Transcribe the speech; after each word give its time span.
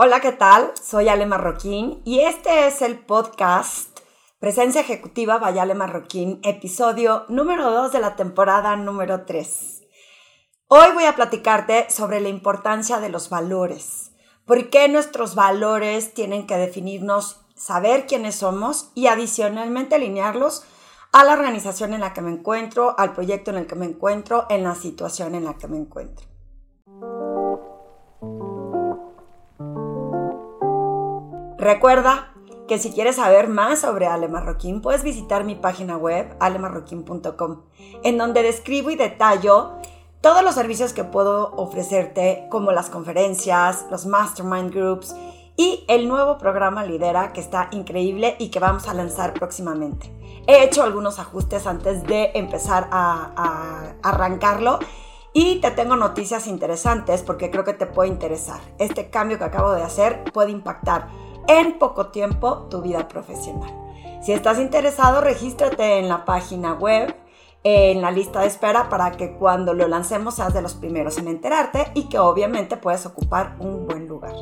Hola, 0.00 0.20
¿qué 0.20 0.30
tal? 0.30 0.70
Soy 0.80 1.08
Ale 1.08 1.26
Marroquín 1.26 2.02
y 2.04 2.20
este 2.20 2.68
es 2.68 2.82
el 2.82 3.00
podcast 3.00 3.98
Presencia 4.38 4.82
Ejecutiva 4.82 5.38
by 5.38 5.58
Ale 5.58 5.74
Marroquín, 5.74 6.38
episodio 6.44 7.24
número 7.28 7.72
2 7.72 7.90
de 7.90 7.98
la 7.98 8.14
temporada 8.14 8.76
número 8.76 9.24
3. 9.24 9.82
Hoy 10.68 10.86
voy 10.94 11.02
a 11.02 11.16
platicarte 11.16 11.90
sobre 11.90 12.20
la 12.20 12.28
importancia 12.28 13.00
de 13.00 13.08
los 13.08 13.28
valores. 13.28 14.12
¿Por 14.44 14.70
qué 14.70 14.88
nuestros 14.88 15.34
valores 15.34 16.14
tienen 16.14 16.46
que 16.46 16.56
definirnos, 16.56 17.40
saber 17.56 18.06
quiénes 18.06 18.36
somos 18.36 18.92
y 18.94 19.08
adicionalmente 19.08 19.96
alinearlos 19.96 20.62
a 21.10 21.24
la 21.24 21.32
organización 21.32 21.92
en 21.92 22.02
la 22.02 22.12
que 22.12 22.20
me 22.20 22.30
encuentro, 22.30 22.94
al 23.00 23.14
proyecto 23.14 23.50
en 23.50 23.56
el 23.56 23.66
que 23.66 23.74
me 23.74 23.86
encuentro, 23.86 24.46
en 24.48 24.62
la 24.62 24.76
situación 24.76 25.34
en 25.34 25.44
la 25.44 25.54
que 25.54 25.66
me 25.66 25.76
encuentro? 25.76 26.28
Recuerda 31.58 32.32
que 32.68 32.78
si 32.78 32.92
quieres 32.92 33.16
saber 33.16 33.48
más 33.48 33.80
sobre 33.80 34.06
Ale 34.06 34.28
Marroquín, 34.28 34.80
puedes 34.80 35.02
visitar 35.02 35.42
mi 35.42 35.56
página 35.56 35.96
web, 35.96 36.36
alemarroquín.com, 36.38 37.62
en 38.04 38.16
donde 38.16 38.44
describo 38.44 38.90
y 38.90 38.96
detallo 38.96 39.72
todos 40.20 40.44
los 40.44 40.54
servicios 40.54 40.92
que 40.92 41.02
puedo 41.02 41.50
ofrecerte, 41.56 42.46
como 42.48 42.70
las 42.70 42.90
conferencias, 42.90 43.86
los 43.90 44.06
mastermind 44.06 44.72
groups 44.72 45.16
y 45.56 45.84
el 45.88 46.06
nuevo 46.06 46.38
programa 46.38 46.84
Lidera, 46.84 47.32
que 47.32 47.40
está 47.40 47.68
increíble 47.72 48.36
y 48.38 48.50
que 48.50 48.60
vamos 48.60 48.86
a 48.86 48.94
lanzar 48.94 49.34
próximamente. 49.34 50.12
He 50.46 50.62
hecho 50.62 50.84
algunos 50.84 51.18
ajustes 51.18 51.66
antes 51.66 52.04
de 52.04 52.30
empezar 52.34 52.88
a, 52.92 53.32
a 53.36 54.08
arrancarlo. 54.08 54.78
Y 55.34 55.60
te 55.60 55.70
tengo 55.70 55.94
noticias 55.94 56.46
interesantes 56.46 57.22
porque 57.22 57.50
creo 57.50 57.62
que 57.62 57.74
te 57.74 57.86
puede 57.86 58.08
interesar. 58.08 58.60
Este 58.78 59.10
cambio 59.10 59.38
que 59.38 59.44
acabo 59.44 59.72
de 59.72 59.82
hacer 59.82 60.24
puede 60.32 60.50
impactar 60.50 61.08
en 61.48 61.78
poco 61.78 62.08
tiempo 62.08 62.68
tu 62.70 62.82
vida 62.82 63.08
profesional. 63.08 63.70
Si 64.22 64.32
estás 64.32 64.58
interesado, 64.58 65.20
regístrate 65.20 65.98
en 65.98 66.08
la 66.08 66.24
página 66.24 66.74
web, 66.74 67.16
en 67.64 68.00
la 68.02 68.10
lista 68.10 68.40
de 68.40 68.46
espera 68.46 68.88
para 68.88 69.12
que 69.12 69.32
cuando 69.32 69.74
lo 69.74 69.88
lancemos 69.88 70.36
seas 70.36 70.54
de 70.54 70.62
los 70.62 70.74
primeros 70.74 71.18
en 71.18 71.28
enterarte 71.28 71.90
y 71.94 72.08
que 72.08 72.18
obviamente 72.18 72.76
puedes 72.76 73.06
ocupar 73.06 73.56
un 73.58 73.86
buen 73.86 74.06
lugar. 74.06 74.34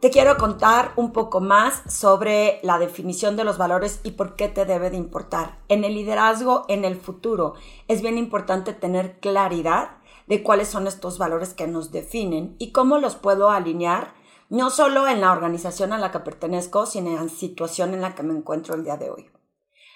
Te 0.00 0.10
quiero 0.10 0.36
contar 0.36 0.92
un 0.96 1.12
poco 1.12 1.40
más 1.40 1.82
sobre 1.88 2.60
la 2.62 2.78
definición 2.78 3.36
de 3.36 3.44
los 3.44 3.56
valores 3.56 4.00
y 4.04 4.10
por 4.10 4.36
qué 4.36 4.48
te 4.48 4.66
debe 4.66 4.90
de 4.90 4.98
importar. 4.98 5.56
En 5.68 5.82
el 5.82 5.94
liderazgo, 5.94 6.66
en 6.68 6.84
el 6.84 6.96
futuro, 6.96 7.54
es 7.88 8.02
bien 8.02 8.18
importante 8.18 8.74
tener 8.74 9.18
claridad 9.20 9.92
de 10.26 10.42
cuáles 10.42 10.68
son 10.68 10.86
estos 10.86 11.18
valores 11.18 11.54
que 11.54 11.66
nos 11.66 11.92
definen 11.92 12.56
y 12.58 12.72
cómo 12.72 12.98
los 12.98 13.16
puedo 13.16 13.50
alinear, 13.50 14.14
no 14.48 14.70
solo 14.70 15.08
en 15.08 15.20
la 15.20 15.32
organización 15.32 15.92
a 15.92 15.98
la 15.98 16.10
que 16.10 16.20
pertenezco, 16.20 16.86
sino 16.86 17.10
en 17.10 17.16
la 17.16 17.28
situación 17.28 17.94
en 17.94 18.00
la 18.00 18.14
que 18.14 18.22
me 18.22 18.36
encuentro 18.36 18.74
el 18.74 18.84
día 18.84 18.96
de 18.96 19.10
hoy. 19.10 19.30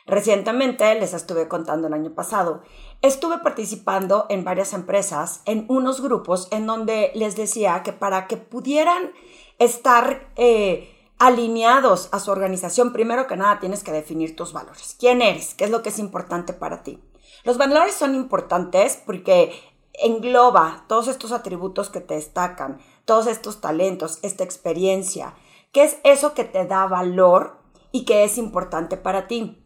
Recientemente, 0.08 0.98
les 0.98 1.12
estuve 1.12 1.48
contando 1.48 1.86
el 1.86 1.92
año 1.92 2.14
pasado, 2.14 2.62
estuve 3.02 3.38
participando 3.38 4.24
en 4.30 4.42
varias 4.42 4.72
empresas, 4.72 5.42
en 5.44 5.66
unos 5.68 6.00
grupos 6.00 6.48
en 6.50 6.66
donde 6.66 7.12
les 7.14 7.36
decía 7.36 7.82
que 7.82 7.92
para 7.92 8.26
que 8.26 8.38
pudieran 8.38 9.12
estar 9.58 10.32
eh, 10.36 10.94
alineados 11.18 12.08
a 12.12 12.20
su 12.20 12.30
organización, 12.30 12.94
primero 12.94 13.26
que 13.26 13.36
nada 13.36 13.60
tienes 13.60 13.84
que 13.84 13.92
definir 13.92 14.34
tus 14.34 14.54
valores. 14.54 14.96
¿Quién 14.98 15.20
eres? 15.20 15.54
¿Qué 15.54 15.64
es 15.64 15.70
lo 15.70 15.82
que 15.82 15.90
es 15.90 15.98
importante 15.98 16.54
para 16.54 16.82
ti? 16.82 17.02
Los 17.44 17.58
valores 17.58 17.94
son 17.94 18.14
importantes 18.14 19.02
porque 19.04 19.52
engloba 20.02 20.84
todos 20.88 21.08
estos 21.08 21.32
atributos 21.32 21.90
que 21.90 22.00
te 22.00 22.14
destacan, 22.14 22.78
todos 23.04 23.26
estos 23.26 23.60
talentos, 23.60 24.18
esta 24.22 24.44
experiencia, 24.44 25.34
¿Qué 25.72 25.84
es 25.84 25.98
eso 26.02 26.32
que 26.32 26.44
te 26.44 26.64
da 26.64 26.86
valor 26.86 27.58
y 27.92 28.04
que 28.04 28.24
es 28.24 28.38
importante 28.38 28.96
para 28.96 29.26
ti. 29.26 29.64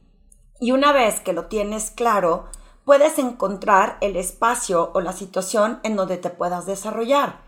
Y 0.61 0.73
una 0.73 0.93
vez 0.93 1.21
que 1.21 1.33
lo 1.33 1.47
tienes 1.47 1.91
claro, 1.91 2.47
puedes 2.85 3.19
encontrar 3.19 3.99
el 4.01 4.17
espacio 4.17 4.91
o 4.95 5.01
la 5.01 5.13
situación 5.13 5.81
en 5.83 5.97
donde 5.97 6.19
te 6.19 6.31
puedas 6.31 6.67
desarrollar. 6.67 7.43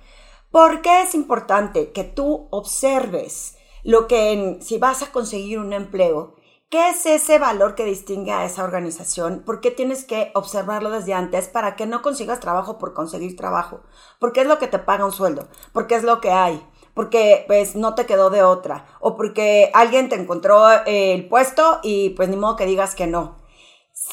¿Por 0.51 0.83
qué 0.83 1.03
es 1.03 1.15
importante 1.15 1.93
que 1.93 2.05
tú 2.05 2.49
observes 2.51 3.57
lo 3.83 4.07
que 4.07 4.59
si 4.61 4.79
vas 4.79 5.03
a 5.03 5.13
conseguir 5.13 5.59
un 5.59 5.73
empleo, 5.73 6.37
¿Qué 6.75 6.89
es 6.89 7.07
ese 7.07 7.39
valor 7.39 7.77
que 7.77 7.85
distingue 7.85 8.33
a 8.33 8.45
esa 8.45 8.65
organización? 8.65 9.45
¿Por 9.47 9.61
qué 9.61 9.71
tienes 9.71 10.03
que 10.05 10.33
observarlo 10.35 10.91
desde 10.91 11.15
antes 11.15 11.47
para 11.47 11.77
que 11.77 11.87
no 11.87 12.03
consigas 12.03 12.41
trabajo 12.41 12.79
por 12.79 12.95
conseguir 12.95 13.37
trabajo? 13.37 13.83
Porque 14.19 14.41
es 14.41 14.49
lo 14.49 14.59
que 14.59 14.67
te 14.67 14.81
paga 14.81 15.05
un 15.05 15.13
sueldo, 15.13 15.47
porque 15.73 15.95
es 15.95 16.03
lo 16.03 16.21
que 16.21 16.33
hay, 16.33 16.61
porque 16.93 17.45
pues 17.47 17.77
no 17.77 17.95
te 17.95 18.07
quedó 18.07 18.29
de 18.29 18.43
otra, 18.43 18.87
o 18.99 19.17
porque 19.17 19.71
alguien 19.73 20.09
te 20.09 20.17
encontró 20.17 20.67
el 20.85 21.29
puesto 21.29 21.79
y 21.85 22.11
pues 22.11 22.29
ni 22.29 22.35
modo 22.35 22.57
que 22.57 22.67
digas 22.67 22.97
que 22.97 23.07
no 23.07 23.37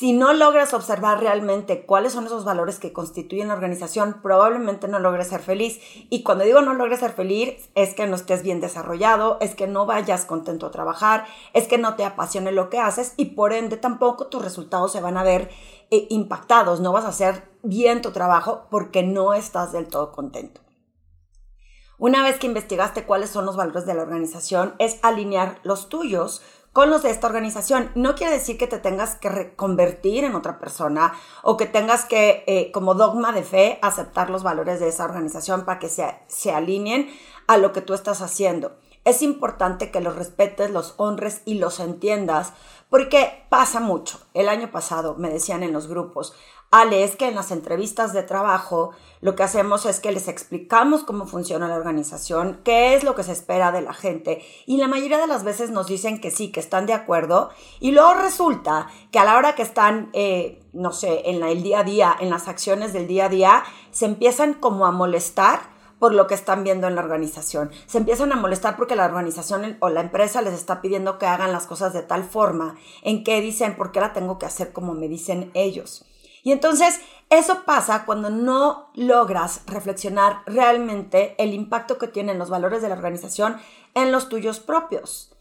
si 0.01 0.13
no 0.13 0.33
logras 0.33 0.73
observar 0.73 1.19
realmente 1.19 1.85
cuáles 1.85 2.13
son 2.13 2.25
esos 2.25 2.43
valores 2.43 2.79
que 2.79 2.91
constituyen 2.91 3.49
la 3.49 3.53
organización, 3.53 4.19
probablemente 4.23 4.87
no 4.87 4.97
logres 4.97 5.27
ser 5.27 5.41
feliz. 5.41 5.79
Y 6.09 6.23
cuando 6.23 6.43
digo 6.43 6.59
no 6.59 6.73
logres 6.73 7.01
ser 7.01 7.11
feliz, 7.11 7.69
es 7.75 7.93
que 7.93 8.07
no 8.07 8.15
estés 8.15 8.41
bien 8.41 8.61
desarrollado, 8.61 9.37
es 9.41 9.53
que 9.53 9.67
no 9.67 9.85
vayas 9.85 10.25
contento 10.25 10.65
a 10.65 10.71
trabajar, 10.71 11.27
es 11.53 11.67
que 11.67 11.77
no 11.77 11.97
te 11.97 12.03
apasione 12.03 12.51
lo 12.51 12.71
que 12.71 12.79
haces 12.79 13.13
y 13.15 13.25
por 13.35 13.53
ende 13.53 13.77
tampoco 13.77 14.25
tus 14.25 14.41
resultados 14.41 14.91
se 14.91 15.01
van 15.01 15.17
a 15.17 15.23
ver 15.23 15.51
eh, 15.91 16.07
impactados, 16.09 16.79
no 16.79 16.91
vas 16.91 17.05
a 17.05 17.09
hacer 17.09 17.51
bien 17.61 18.01
tu 18.01 18.09
trabajo 18.09 18.65
porque 18.71 19.03
no 19.03 19.35
estás 19.35 19.71
del 19.71 19.87
todo 19.87 20.11
contento. 20.11 20.61
Una 21.99 22.23
vez 22.23 22.39
que 22.39 22.47
investigaste 22.47 23.03
cuáles 23.03 23.29
son 23.29 23.45
los 23.45 23.55
valores 23.55 23.85
de 23.85 23.93
la 23.93 24.01
organización, 24.01 24.73
es 24.79 24.97
alinear 25.03 25.59
los 25.61 25.89
tuyos 25.89 26.41
con 26.73 26.89
los 26.89 27.03
de 27.03 27.09
esta 27.09 27.27
organización. 27.27 27.91
No 27.95 28.15
quiere 28.15 28.33
decir 28.33 28.57
que 28.57 28.67
te 28.67 28.79
tengas 28.79 29.15
que 29.15 29.29
reconvertir 29.29 30.23
en 30.23 30.35
otra 30.35 30.59
persona 30.59 31.13
o 31.43 31.57
que 31.57 31.65
tengas 31.65 32.05
que, 32.05 32.43
eh, 32.47 32.71
como 32.71 32.95
dogma 32.95 33.31
de 33.31 33.43
fe, 33.43 33.79
aceptar 33.81 34.29
los 34.29 34.43
valores 34.43 34.79
de 34.79 34.87
esa 34.87 35.05
organización 35.05 35.65
para 35.65 35.79
que 35.79 35.89
se, 35.89 36.19
se 36.27 36.51
alineen 36.51 37.09
a 37.47 37.57
lo 37.57 37.73
que 37.73 37.81
tú 37.81 37.93
estás 37.93 38.21
haciendo. 38.21 38.77
Es 39.03 39.23
importante 39.23 39.89
que 39.89 39.99
los 39.99 40.15
respetes, 40.15 40.69
los 40.69 40.93
honres 40.97 41.41
y 41.45 41.55
los 41.55 41.79
entiendas, 41.79 42.53
porque 42.89 43.45
pasa 43.49 43.79
mucho. 43.79 44.19
El 44.33 44.47
año 44.47 44.69
pasado 44.71 45.15
me 45.17 45.29
decían 45.29 45.63
en 45.63 45.73
los 45.73 45.87
grupos, 45.87 46.35
Ale, 46.73 47.03
es 47.03 47.17
que 47.17 47.27
en 47.27 47.35
las 47.35 47.51
entrevistas 47.51 48.13
de 48.13 48.23
trabajo 48.23 48.91
lo 49.19 49.35
que 49.35 49.43
hacemos 49.43 49.85
es 49.85 49.99
que 49.99 50.13
les 50.13 50.29
explicamos 50.29 51.03
cómo 51.03 51.27
funciona 51.27 51.67
la 51.67 51.75
organización, 51.75 52.61
qué 52.63 52.95
es 52.95 53.03
lo 53.03 53.13
que 53.13 53.23
se 53.23 53.33
espera 53.33 53.73
de 53.73 53.81
la 53.81 53.93
gente 53.93 54.41
y 54.65 54.77
la 54.77 54.87
mayoría 54.87 55.17
de 55.17 55.27
las 55.27 55.43
veces 55.43 55.69
nos 55.69 55.87
dicen 55.87 56.21
que 56.21 56.31
sí, 56.31 56.49
que 56.49 56.61
están 56.61 56.85
de 56.85 56.93
acuerdo 56.93 57.49
y 57.81 57.91
luego 57.91 58.13
resulta 58.13 58.87
que 59.11 59.19
a 59.19 59.25
la 59.25 59.37
hora 59.37 59.53
que 59.53 59.63
están, 59.63 60.11
eh, 60.13 60.63
no 60.71 60.93
sé, 60.93 61.29
en 61.29 61.43
el 61.43 61.61
día 61.61 61.79
a 61.79 61.83
día, 61.83 62.15
en 62.17 62.29
las 62.29 62.47
acciones 62.47 62.93
del 62.93 63.05
día 63.05 63.25
a 63.25 63.29
día, 63.29 63.63
se 63.91 64.05
empiezan 64.05 64.53
como 64.53 64.85
a 64.85 64.91
molestar 64.91 65.59
por 65.99 66.13
lo 66.13 66.25
que 66.25 66.35
están 66.35 66.63
viendo 66.63 66.87
en 66.87 66.95
la 66.95 67.01
organización. 67.01 67.69
Se 67.85 67.97
empiezan 67.97 68.31
a 68.31 68.37
molestar 68.37 68.77
porque 68.77 68.95
la 68.95 69.05
organización 69.05 69.77
o 69.81 69.89
la 69.89 70.01
empresa 70.01 70.41
les 70.41 70.53
está 70.53 70.81
pidiendo 70.81 71.19
que 71.19 71.27
hagan 71.27 71.51
las 71.51 71.67
cosas 71.67 71.91
de 71.91 72.01
tal 72.01 72.23
forma 72.23 72.75
en 73.03 73.25
que 73.25 73.41
dicen, 73.41 73.75
¿por 73.75 73.91
qué 73.91 73.99
la 73.99 74.13
tengo 74.13 74.39
que 74.39 74.45
hacer 74.45 74.71
como 74.71 74.93
me 74.93 75.09
dicen 75.09 75.51
ellos? 75.53 76.05
Y 76.43 76.51
entonces 76.51 76.99
eso 77.29 77.63
pasa 77.65 78.05
cuando 78.05 78.29
no 78.29 78.89
logras 78.93 79.61
reflexionar 79.65 80.43
realmente 80.45 81.35
el 81.37 81.53
impacto 81.53 81.97
que 81.97 82.07
tienen 82.07 82.37
los 82.37 82.49
valores 82.49 82.81
de 82.81 82.89
la 82.89 82.95
organización 82.95 83.57
en 83.93 84.11
los 84.11 84.29
tuyos 84.29 84.59
propios. 84.59 85.31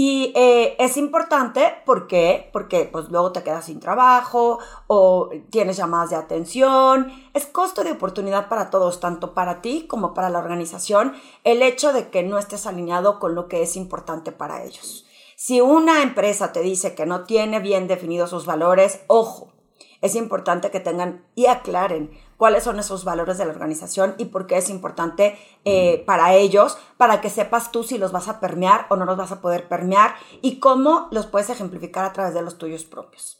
Y 0.00 0.32
eh, 0.36 0.76
es 0.78 0.96
importante, 0.96 1.74
¿por 1.84 2.06
qué? 2.06 2.50
Porque 2.52 2.84
pues 2.84 3.08
luego 3.08 3.32
te 3.32 3.42
quedas 3.42 3.64
sin 3.64 3.80
trabajo 3.80 4.60
o 4.86 5.28
tienes 5.50 5.76
llamadas 5.76 6.10
de 6.10 6.16
atención. 6.16 7.12
Es 7.34 7.46
costo 7.46 7.82
de 7.82 7.90
oportunidad 7.90 8.48
para 8.48 8.70
todos, 8.70 9.00
tanto 9.00 9.34
para 9.34 9.60
ti 9.60 9.88
como 9.88 10.14
para 10.14 10.30
la 10.30 10.38
organización, 10.38 11.14
el 11.42 11.62
hecho 11.62 11.92
de 11.92 12.10
que 12.10 12.22
no 12.22 12.38
estés 12.38 12.66
alineado 12.66 13.18
con 13.18 13.34
lo 13.34 13.48
que 13.48 13.60
es 13.60 13.74
importante 13.74 14.30
para 14.30 14.62
ellos. 14.62 15.04
Si 15.34 15.60
una 15.60 16.02
empresa 16.02 16.52
te 16.52 16.60
dice 16.60 16.94
que 16.94 17.04
no 17.04 17.24
tiene 17.24 17.58
bien 17.58 17.88
definidos 17.88 18.30
sus 18.30 18.46
valores, 18.46 19.00
ojo, 19.08 19.52
es 20.00 20.14
importante 20.14 20.70
que 20.70 20.80
tengan 20.80 21.24
y 21.34 21.46
aclaren 21.46 22.10
cuáles 22.36 22.64
son 22.64 22.78
esos 22.78 23.04
valores 23.04 23.38
de 23.38 23.44
la 23.44 23.52
organización 23.52 24.14
y 24.18 24.26
por 24.26 24.46
qué 24.46 24.58
es 24.58 24.70
importante 24.70 25.38
eh, 25.64 26.04
para 26.06 26.34
ellos, 26.34 26.78
para 26.96 27.20
que 27.20 27.30
sepas 27.30 27.72
tú 27.72 27.82
si 27.82 27.98
los 27.98 28.12
vas 28.12 28.28
a 28.28 28.40
permear 28.40 28.86
o 28.90 28.96
no 28.96 29.04
los 29.04 29.16
vas 29.16 29.32
a 29.32 29.40
poder 29.40 29.68
permear 29.68 30.14
y 30.40 30.60
cómo 30.60 31.08
los 31.10 31.26
puedes 31.26 31.50
ejemplificar 31.50 32.04
a 32.04 32.12
través 32.12 32.34
de 32.34 32.42
los 32.42 32.58
tuyos 32.58 32.84
propios. 32.84 33.38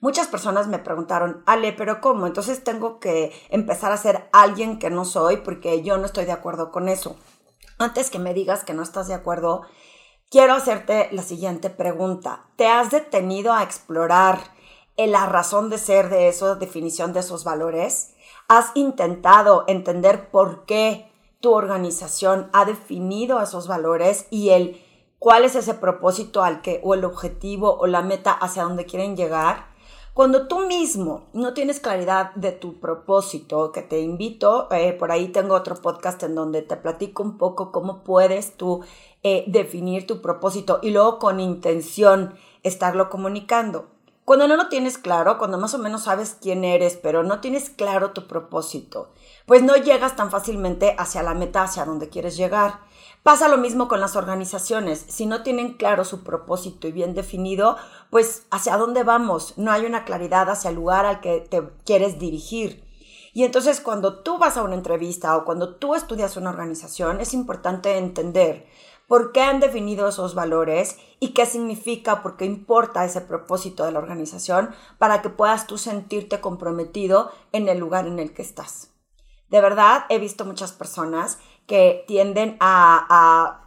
Muchas 0.00 0.28
personas 0.28 0.68
me 0.68 0.78
preguntaron, 0.78 1.42
Ale, 1.44 1.72
pero 1.72 2.00
¿cómo? 2.00 2.26
Entonces 2.26 2.62
tengo 2.62 3.00
que 3.00 3.32
empezar 3.50 3.90
a 3.90 3.96
ser 3.96 4.28
alguien 4.32 4.78
que 4.78 4.90
no 4.90 5.04
soy 5.04 5.38
porque 5.38 5.82
yo 5.82 5.98
no 5.98 6.06
estoy 6.06 6.24
de 6.24 6.32
acuerdo 6.32 6.70
con 6.70 6.88
eso. 6.88 7.16
Antes 7.78 8.08
que 8.08 8.20
me 8.20 8.32
digas 8.32 8.64
que 8.64 8.74
no 8.74 8.82
estás 8.82 9.08
de 9.08 9.14
acuerdo, 9.14 9.62
quiero 10.30 10.54
hacerte 10.54 11.08
la 11.10 11.22
siguiente 11.22 11.68
pregunta. 11.68 12.46
¿Te 12.56 12.68
has 12.68 12.92
detenido 12.92 13.52
a 13.52 13.64
explorar 13.64 14.38
la 15.06 15.26
razón 15.26 15.70
de 15.70 15.78
ser 15.78 16.10
de 16.10 16.28
esa 16.28 16.56
definición 16.56 17.12
de 17.12 17.20
esos 17.20 17.44
valores? 17.44 18.14
¿Has 18.48 18.72
intentado 18.74 19.64
entender 19.68 20.30
por 20.30 20.64
qué 20.64 21.10
tu 21.40 21.52
organización 21.52 22.50
ha 22.52 22.64
definido 22.64 23.40
esos 23.40 23.68
valores 23.68 24.26
y 24.30 24.50
el 24.50 24.82
cuál 25.18 25.44
es 25.44 25.54
ese 25.54 25.74
propósito 25.74 26.42
al 26.42 26.62
que 26.62 26.80
o 26.82 26.94
el 26.94 27.04
objetivo 27.04 27.76
o 27.78 27.86
la 27.86 28.02
meta 28.02 28.32
hacia 28.32 28.64
donde 28.64 28.86
quieren 28.86 29.16
llegar? 29.16 29.68
Cuando 30.18 30.48
tú 30.48 30.66
mismo 30.66 31.28
no 31.32 31.54
tienes 31.54 31.78
claridad 31.78 32.34
de 32.34 32.50
tu 32.50 32.80
propósito, 32.80 33.70
que 33.70 33.82
te 33.82 34.00
invito, 34.00 34.66
eh, 34.72 34.92
por 34.92 35.12
ahí 35.12 35.28
tengo 35.28 35.54
otro 35.54 35.76
podcast 35.76 36.20
en 36.24 36.34
donde 36.34 36.62
te 36.62 36.76
platico 36.76 37.22
un 37.22 37.38
poco 37.38 37.70
cómo 37.70 38.02
puedes 38.02 38.56
tú 38.56 38.80
eh, 39.22 39.44
definir 39.46 40.08
tu 40.08 40.20
propósito 40.20 40.80
y 40.82 40.90
luego 40.90 41.20
con 41.20 41.38
intención 41.38 42.34
estarlo 42.64 43.10
comunicando. 43.10 43.97
Cuando 44.28 44.46
no 44.46 44.56
lo 44.56 44.68
tienes 44.68 44.98
claro, 44.98 45.38
cuando 45.38 45.56
más 45.56 45.72
o 45.72 45.78
menos 45.78 46.02
sabes 46.02 46.36
quién 46.38 46.62
eres, 46.62 46.98
pero 47.02 47.22
no 47.22 47.40
tienes 47.40 47.70
claro 47.70 48.10
tu 48.10 48.26
propósito, 48.26 49.08
pues 49.46 49.62
no 49.62 49.74
llegas 49.74 50.16
tan 50.16 50.30
fácilmente 50.30 50.94
hacia 50.98 51.22
la 51.22 51.32
meta, 51.32 51.62
hacia 51.62 51.86
donde 51.86 52.10
quieres 52.10 52.36
llegar. 52.36 52.80
Pasa 53.22 53.48
lo 53.48 53.56
mismo 53.56 53.88
con 53.88 54.00
las 54.00 54.16
organizaciones. 54.16 55.02
Si 55.08 55.24
no 55.24 55.42
tienen 55.42 55.78
claro 55.78 56.04
su 56.04 56.24
propósito 56.24 56.86
y 56.86 56.92
bien 56.92 57.14
definido, 57.14 57.78
pues 58.10 58.42
hacia 58.50 58.76
dónde 58.76 59.02
vamos. 59.02 59.54
No 59.56 59.72
hay 59.72 59.86
una 59.86 60.04
claridad 60.04 60.50
hacia 60.50 60.68
el 60.68 60.76
lugar 60.76 61.06
al 61.06 61.22
que 61.22 61.40
te 61.40 61.62
quieres 61.86 62.18
dirigir. 62.18 62.84
Y 63.32 63.44
entonces 63.44 63.80
cuando 63.80 64.18
tú 64.18 64.36
vas 64.36 64.58
a 64.58 64.62
una 64.62 64.74
entrevista 64.74 65.38
o 65.38 65.46
cuando 65.46 65.76
tú 65.76 65.94
estudias 65.94 66.36
una 66.36 66.50
organización, 66.50 67.22
es 67.22 67.32
importante 67.32 67.96
entender 67.96 68.66
por 69.08 69.32
qué 69.32 69.40
han 69.40 69.58
definido 69.58 70.06
esos 70.06 70.34
valores 70.34 70.96
y 71.18 71.30
qué 71.30 71.46
significa, 71.46 72.22
por 72.22 72.36
qué 72.36 72.44
importa 72.44 73.04
ese 73.04 73.22
propósito 73.22 73.84
de 73.84 73.90
la 73.90 73.98
organización 73.98 74.70
para 74.98 75.22
que 75.22 75.30
puedas 75.30 75.66
tú 75.66 75.78
sentirte 75.78 76.40
comprometido 76.40 77.32
en 77.50 77.68
el 77.68 77.78
lugar 77.78 78.06
en 78.06 78.20
el 78.20 78.32
que 78.32 78.42
estás. 78.42 78.92
De 79.48 79.60
verdad, 79.62 80.04
he 80.10 80.18
visto 80.18 80.44
muchas 80.44 80.72
personas 80.72 81.38
que 81.66 82.04
tienden 82.06 82.56
a, 82.60 83.64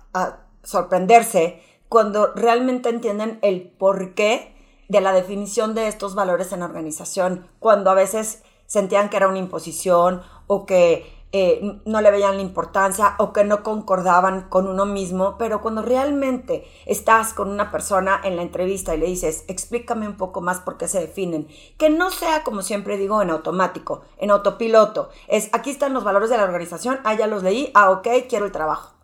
sorprenderse 0.63 1.63
cuando 1.89 2.33
realmente 2.35 2.89
entienden 2.89 3.39
el 3.41 3.67
porqué 3.67 4.55
de 4.89 5.01
la 5.01 5.11
definición 5.11 5.73
de 5.73 5.87
estos 5.87 6.13
valores 6.13 6.51
en 6.51 6.59
la 6.59 6.67
organización, 6.67 7.47
cuando 7.57 7.89
a 7.89 7.95
veces 7.95 8.43
sentían 8.67 9.09
que 9.09 9.17
era 9.17 9.27
una 9.27 9.39
imposición 9.39 10.21
o 10.45 10.65
que 10.65 11.20
eh, 11.33 11.81
no 11.85 12.01
le 12.01 12.11
veían 12.11 12.35
la 12.35 12.41
importancia 12.41 13.15
o 13.17 13.31
que 13.31 13.43
no 13.43 13.63
concordaban 13.63 14.49
con 14.49 14.67
uno 14.67 14.85
mismo, 14.85 15.37
pero 15.37 15.61
cuando 15.61 15.81
realmente 15.81 16.65
estás 16.85 17.33
con 17.33 17.49
una 17.49 17.71
persona 17.71 18.19
en 18.23 18.35
la 18.35 18.41
entrevista 18.41 18.93
y 18.93 18.99
le 18.99 19.05
dices, 19.05 19.45
explícame 19.47 20.07
un 20.07 20.17
poco 20.17 20.41
más 20.41 20.59
por 20.59 20.77
qué 20.77 20.87
se 20.87 20.99
definen, 20.99 21.47
que 21.77 21.89
no 21.89 22.11
sea 22.11 22.43
como 22.43 22.61
siempre 22.61 22.97
digo 22.97 23.21
en 23.21 23.29
automático, 23.29 24.01
en 24.17 24.31
autopiloto, 24.31 25.09
es 25.27 25.49
aquí 25.53 25.69
están 25.69 25.93
los 25.93 26.03
valores 26.03 26.29
de 26.29 26.37
la 26.37 26.43
organización, 26.43 26.99
ah, 27.05 27.13
ya 27.13 27.27
los 27.27 27.43
leí, 27.43 27.71
ah, 27.75 27.91
ok, 27.91 28.07
quiero 28.27 28.45
el 28.45 28.51
trabajo. 28.51 28.95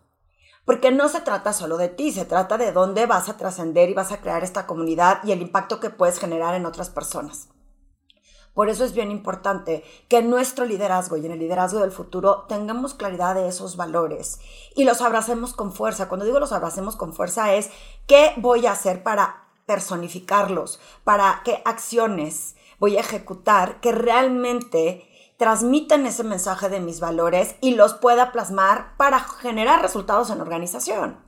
Porque 0.66 0.90
no 0.90 1.08
se 1.08 1.22
trata 1.22 1.54
solo 1.54 1.78
de 1.78 1.88
ti, 1.88 2.12
se 2.12 2.26
trata 2.26 2.58
de 2.58 2.72
dónde 2.72 3.06
vas 3.06 3.30
a 3.30 3.38
trascender 3.38 3.88
y 3.88 3.94
vas 3.94 4.12
a 4.12 4.20
crear 4.20 4.44
esta 4.44 4.66
comunidad 4.66 5.20
y 5.24 5.32
el 5.32 5.40
impacto 5.40 5.80
que 5.80 5.88
puedes 5.88 6.18
generar 6.18 6.54
en 6.54 6.66
otras 6.66 6.90
personas. 6.90 7.48
Por 8.58 8.70
eso 8.70 8.82
es 8.82 8.92
bien 8.92 9.12
importante 9.12 9.84
que 10.08 10.18
en 10.18 10.30
nuestro 10.30 10.64
liderazgo 10.64 11.16
y 11.16 11.24
en 11.24 11.30
el 11.30 11.38
liderazgo 11.38 11.78
del 11.78 11.92
futuro 11.92 12.44
tengamos 12.48 12.92
claridad 12.92 13.36
de 13.36 13.46
esos 13.46 13.76
valores 13.76 14.40
y 14.74 14.82
los 14.82 15.00
abracemos 15.00 15.52
con 15.52 15.72
fuerza. 15.72 16.08
Cuando 16.08 16.26
digo 16.26 16.40
los 16.40 16.50
abracemos 16.50 16.96
con 16.96 17.14
fuerza 17.14 17.54
es 17.54 17.70
qué 18.08 18.32
voy 18.38 18.66
a 18.66 18.72
hacer 18.72 19.04
para 19.04 19.44
personificarlos, 19.64 20.80
para 21.04 21.42
qué 21.44 21.62
acciones 21.64 22.56
voy 22.80 22.96
a 22.96 23.00
ejecutar 23.02 23.78
que 23.78 23.92
realmente 23.92 25.08
transmitan 25.36 26.04
ese 26.04 26.24
mensaje 26.24 26.68
de 26.68 26.80
mis 26.80 26.98
valores 26.98 27.54
y 27.60 27.76
los 27.76 27.94
pueda 27.94 28.32
plasmar 28.32 28.96
para 28.96 29.20
generar 29.20 29.82
resultados 29.82 30.30
en 30.30 30.40
organización. 30.40 31.24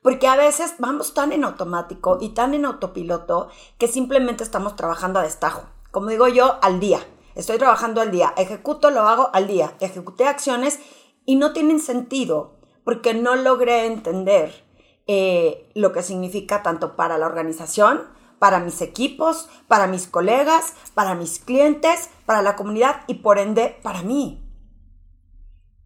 Porque 0.00 0.28
a 0.28 0.36
veces 0.36 0.76
vamos 0.78 1.12
tan 1.12 1.32
en 1.32 1.44
automático 1.44 2.16
y 2.22 2.30
tan 2.30 2.54
en 2.54 2.64
autopiloto 2.64 3.50
que 3.76 3.86
simplemente 3.86 4.42
estamos 4.42 4.76
trabajando 4.76 5.20
a 5.20 5.24
destajo 5.24 5.73
como 5.94 6.08
digo 6.08 6.26
yo, 6.26 6.58
al 6.60 6.80
día. 6.80 7.06
Estoy 7.36 7.56
trabajando 7.56 8.00
al 8.00 8.10
día, 8.10 8.34
ejecuto, 8.36 8.90
lo 8.90 9.02
hago 9.02 9.30
al 9.32 9.46
día, 9.46 9.74
ejecuté 9.78 10.26
acciones 10.26 10.80
y 11.24 11.36
no 11.36 11.52
tienen 11.52 11.78
sentido 11.78 12.58
porque 12.84 13.14
no 13.14 13.36
logré 13.36 13.86
entender 13.86 14.64
eh, 15.06 15.70
lo 15.74 15.92
que 15.92 16.02
significa 16.02 16.64
tanto 16.64 16.96
para 16.96 17.16
la 17.16 17.26
organización, 17.26 18.02
para 18.40 18.58
mis 18.58 18.80
equipos, 18.82 19.48
para 19.68 19.86
mis 19.86 20.08
colegas, 20.08 20.74
para 20.94 21.14
mis 21.14 21.38
clientes, 21.38 22.10
para 22.26 22.42
la 22.42 22.56
comunidad 22.56 23.02
y 23.06 23.14
por 23.14 23.38
ende 23.38 23.78
para 23.84 24.02
mí. 24.02 24.44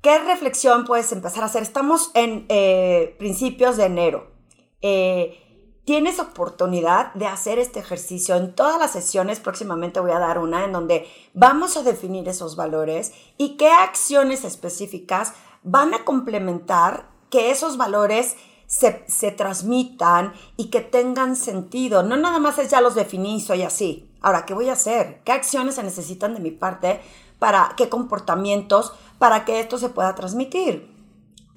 ¿Qué 0.01 0.19
reflexión 0.21 0.87
puedes 0.87 1.13
empezar 1.13 1.43
a 1.43 1.47
hacer? 1.47 1.63
Estamos 1.63 2.13
en 2.15 2.47
eh, 2.49 3.15
principios 3.19 3.77
de 3.77 3.85
enero. 3.85 4.33
Eh, 4.81 5.48
tienes 5.89 6.21
oportunidad 6.21 7.15
de 7.15 7.27
hacer 7.27 7.59
este 7.59 7.81
ejercicio. 7.81 8.37
En 8.37 8.55
todas 8.55 8.79
las 8.79 8.91
sesiones 8.91 9.41
próximamente 9.41 10.01
voy 10.01 10.11
a 10.11 10.19
dar 10.19 10.39
una 10.39 10.67
en 10.67 10.73
donde 10.73 11.09
vamos 11.33 11.79
a 11.79 11.83
definir 11.83 12.29
esos 12.29 12.57
valores 12.57 13.15
y 13.39 13.57
qué 13.57 13.71
acciones 13.71 14.45
específicas 14.45 15.33
van 15.63 15.95
a 15.95 16.05
complementar 16.05 17.09
que 17.31 17.51
esos 17.51 17.79
valores 17.79 18.37
se, 18.67 19.31
transmitan 19.31 20.35
y 20.59 20.67
que 20.67 20.83
tengan 20.83 21.37
sentido. 21.37 22.03
No 22.03 22.19
nada 22.19 22.39
más 22.39 22.59
es 22.59 22.71
ya 22.71 22.83
los 22.83 22.95
definí, 22.95 23.41
soy 23.41 23.63
así. 23.63 24.11
Ahora, 24.21 24.45
¿qué 24.45 24.53
voy 24.53 24.69
a 24.69 24.75
hacer? 24.75 25.23
¿Qué 25.25 25.33
acciones 25.33 25.77
se 25.77 25.83
necesitan 25.83 26.35
de 26.35 26.41
mi 26.41 26.51
parte 26.51 27.01
para 27.39 27.73
qué 27.79 27.89
comportamientos 27.89 28.93
para 29.19 29.47
que 29.47 29.59
esto 29.59 29.79
se 29.79 29.89
pueda 29.89 30.15
transmitir? 30.15 30.98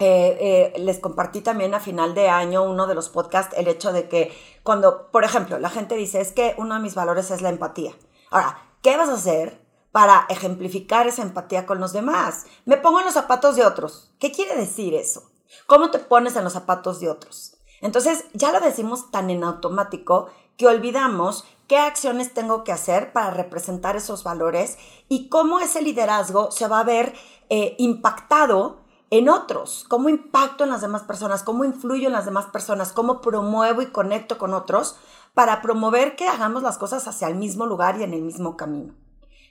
Eh, 0.03 0.73
les 0.79 0.99
compartí 0.99 1.41
también 1.41 1.73
a 1.73 1.79
final 1.79 2.15
de 2.15 2.29
año 2.29 2.63
uno 2.63 2.87
de 2.87 2.95
los 2.95 3.09
podcasts 3.09 3.55
el 3.57 3.67
hecho 3.67 3.93
de 3.93 4.09
que 4.09 4.35
cuando, 4.63 5.11
por 5.11 5.23
ejemplo, 5.23 5.59
la 5.59 5.69
gente 5.69 5.95
dice 5.95 6.21
es 6.21 6.31
que 6.31 6.55
uno 6.57 6.75
de 6.75 6.81
mis 6.81 6.95
valores 6.95 7.29
es 7.31 7.41
la 7.41 7.49
empatía. 7.49 7.93
Ahora, 8.31 8.57
¿qué 8.81 8.97
vas 8.97 9.09
a 9.09 9.13
hacer 9.13 9.61
para 9.91 10.25
ejemplificar 10.29 11.07
esa 11.07 11.21
empatía 11.21 11.65
con 11.65 11.79
los 11.79 11.93
demás? 11.93 12.45
Me 12.65 12.77
pongo 12.77 12.99
en 12.99 13.05
los 13.05 13.13
zapatos 13.13 13.55
de 13.55 13.65
otros. 13.65 14.11
¿Qué 14.19 14.31
quiere 14.31 14.55
decir 14.55 14.93
eso? 14.95 15.31
¿Cómo 15.67 15.91
te 15.91 15.99
pones 15.99 16.35
en 16.35 16.43
los 16.43 16.53
zapatos 16.53 16.99
de 16.99 17.09
otros? 17.09 17.57
Entonces, 17.81 18.25
ya 18.33 18.51
lo 18.51 18.59
decimos 18.59 19.11
tan 19.11 19.29
en 19.29 19.43
automático 19.43 20.29
que 20.57 20.67
olvidamos 20.67 21.45
qué 21.67 21.77
acciones 21.77 22.33
tengo 22.33 22.63
que 22.63 22.71
hacer 22.71 23.13
para 23.13 23.31
representar 23.31 23.95
esos 23.95 24.23
valores 24.23 24.77
y 25.09 25.29
cómo 25.29 25.59
ese 25.59 25.81
liderazgo 25.81 26.51
se 26.51 26.67
va 26.67 26.79
a 26.79 26.83
ver 26.83 27.13
eh, 27.49 27.75
impactado 27.79 28.81
en 29.11 29.27
otros, 29.27 29.85
cómo 29.89 30.07
impacto 30.07 30.63
en 30.63 30.69
las 30.69 30.79
demás 30.79 31.03
personas, 31.03 31.43
cómo 31.43 31.65
influyo 31.65 32.07
en 32.07 32.13
las 32.13 32.25
demás 32.25 32.45
personas, 32.45 32.93
cómo 32.93 33.19
promuevo 33.19 33.81
y 33.81 33.87
conecto 33.87 34.37
con 34.37 34.53
otros 34.53 34.95
para 35.33 35.61
promover 35.61 36.15
que 36.15 36.29
hagamos 36.29 36.63
las 36.63 36.77
cosas 36.77 37.05
hacia 37.09 37.27
el 37.27 37.35
mismo 37.35 37.65
lugar 37.65 37.99
y 37.99 38.03
en 38.03 38.13
el 38.13 38.21
mismo 38.21 38.55
camino. 38.55 38.95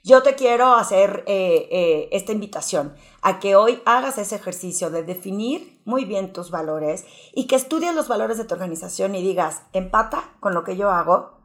Yo 0.03 0.23
te 0.23 0.33
quiero 0.33 0.73
hacer 0.73 1.23
eh, 1.27 1.67
eh, 1.69 2.09
esta 2.11 2.31
invitación 2.31 2.95
a 3.21 3.39
que 3.39 3.55
hoy 3.55 3.83
hagas 3.85 4.17
ese 4.17 4.35
ejercicio 4.35 4.89
de 4.89 5.03
definir 5.03 5.79
muy 5.85 6.05
bien 6.05 6.33
tus 6.33 6.49
valores 6.49 7.05
y 7.31 7.45
que 7.45 7.55
estudies 7.55 7.93
los 7.93 8.07
valores 8.07 8.39
de 8.39 8.45
tu 8.45 8.55
organización 8.55 9.13
y 9.13 9.21
digas, 9.21 9.61
empata 9.73 10.31
con 10.39 10.55
lo 10.55 10.63
que 10.63 10.75
yo 10.75 10.89
hago. 10.89 11.37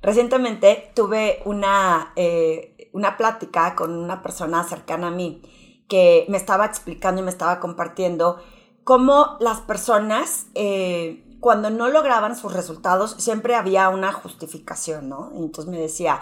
Recientemente 0.00 0.92
tuve 0.94 1.42
una, 1.44 2.12
eh, 2.14 2.88
una 2.92 3.16
plática 3.16 3.74
con 3.74 3.90
una 3.96 4.22
persona 4.22 4.62
cercana 4.62 5.08
a 5.08 5.10
mí 5.10 5.42
que 5.88 6.26
me 6.28 6.36
estaba 6.36 6.64
explicando 6.64 7.20
y 7.20 7.24
me 7.24 7.30
estaba 7.30 7.60
compartiendo 7.60 8.42
cómo 8.84 9.36
las 9.40 9.60
personas, 9.60 10.46
eh, 10.54 11.24
cuando 11.40 11.70
no 11.70 11.88
lograban 11.88 12.36
sus 12.36 12.52
resultados, 12.52 13.16
siempre 13.18 13.54
había 13.54 13.88
una 13.88 14.12
justificación, 14.12 15.08
¿no? 15.08 15.30
entonces 15.36 15.70
me 15.70 15.78
decía 15.78 16.20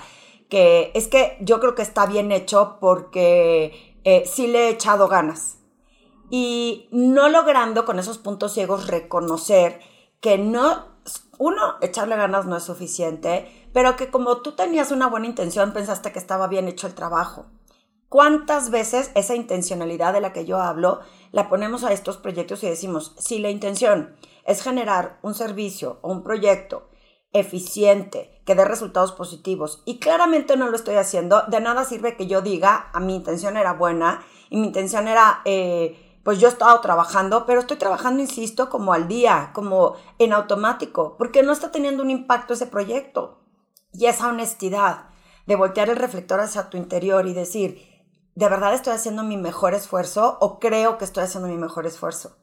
que 0.49 0.93
es 0.95 1.09
que 1.09 1.39
yo 1.41 1.61
creo 1.61 1.75
que 1.75 1.83
está 1.83 2.05
bien 2.05 2.31
hecho 2.31 2.77
porque 2.79 3.97
eh, 4.05 4.25
sí 4.27 4.49
le 4.49 4.67
he 4.67 4.71
echado 4.71 5.09
ganas. 5.09 5.57
Y 6.29 6.89
no 6.91 7.29
logrando 7.29 7.85
con 7.85 7.99
esos 7.99 8.19
puntos 8.19 8.53
ciegos 8.53 8.87
reconocer 8.87 9.81
que 10.21 10.39
no, 10.39 10.87
uno, 11.39 11.77
echarle 11.81 12.17
ganas 12.17 12.47
no 12.47 12.57
es 12.57 12.65
suficiente, 12.65 13.51
pero 13.73 13.97
que 13.97 14.11
como 14.11 14.39
tú 14.43 14.53
tenías 14.53 14.91
una 14.91 15.07
buena 15.09 15.27
intención, 15.27 15.73
pensaste 15.73 16.13
que 16.13 16.19
estaba 16.19 16.49
bien 16.49 16.69
hecho 16.69 16.87
el 16.87 16.95
trabajo. 16.95 17.47
¿Cuántas 18.13 18.69
veces 18.69 19.11
esa 19.15 19.35
intencionalidad 19.35 20.13
de 20.13 20.21
la 20.21 20.35
que 20.35 20.45
yo 20.45 20.61
hablo 20.61 21.01
la 21.31 21.49
ponemos 21.49 21.83
a 21.83 21.95
estos 21.95 22.19
proyectos 22.19 22.63
y 22.63 22.69
decimos, 22.69 23.15
si 23.19 23.39
la 23.39 23.49
intención 23.49 24.15
es 24.45 24.63
generar 24.63 25.19
un 25.23 25.33
servicio 25.33 25.99
o 26.03 26.13
un 26.13 26.23
proyecto 26.23 26.91
eficiente, 27.33 28.43
que 28.45 28.55
dé 28.55 28.67
resultados 28.67 29.13
positivos 29.13 29.83
y 29.87 29.99
claramente 29.99 30.59
no 30.59 30.69
lo 30.69 30.77
estoy 30.77 30.97
haciendo, 30.97 31.45
de 31.49 31.63
nada 31.63 31.87
sirve 31.87 32.19
que 32.19 32.27
yo 32.27 32.43
diga, 32.43 32.91
a 32.93 33.01
mi 33.01 33.17
intención 33.17 33.57
era 33.57 33.73
buena 33.73 34.23
y 34.51 34.59
mi 34.59 34.67
intención 34.67 35.09
era, 35.09 35.41
eh, 35.47 36.19
pues 36.23 36.39
yo 36.39 36.49
he 36.49 36.51
estado 36.51 36.79
trabajando, 36.83 37.47
pero 37.47 37.61
estoy 37.61 37.79
trabajando, 37.79 38.21
insisto, 38.21 38.69
como 38.69 38.93
al 38.93 39.09
día, 39.09 39.53
como 39.55 39.95
en 40.19 40.35
automático, 40.35 41.17
porque 41.17 41.43
no 41.43 41.55
está 41.55 41.73
teniendo 41.73 42.03
un 42.03 42.11
impacto 42.11 42.53
ese 42.53 42.67
proyecto. 42.67 43.39
Y 43.91 44.05
esa 44.05 44.29
honestidad 44.29 45.07
de 45.47 45.57
voltear 45.57 45.89
el 45.89 45.97
reflector 45.97 46.41
hacia 46.41 46.69
tu 46.69 46.77
interior 46.77 47.27
y 47.27 47.33
decir, 47.33 47.92
¿de 48.35 48.49
verdad 48.49 48.75
estoy 48.75 48.95
haciendo 48.95 49.23
mi 49.23 49.37
mejor 49.37 49.75
esfuerzo 49.75 50.39
o 50.41 50.59
creo 50.59 50.99
que 50.99 51.05
estoy 51.05 51.25
haciendo 51.25 51.49
mi 51.49 51.57
mejor 51.57 51.87
esfuerzo? 51.87 52.37